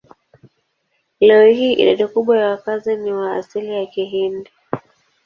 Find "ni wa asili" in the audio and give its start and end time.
2.97-3.69